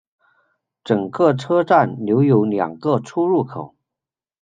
[0.83, 3.75] 整个车站留有两个出入口。